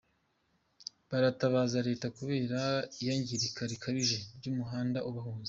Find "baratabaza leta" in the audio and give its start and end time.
1.09-2.07